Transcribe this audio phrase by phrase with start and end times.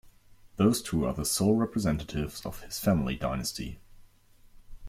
[0.55, 3.77] Those two are the sole representatives of his family dynasty.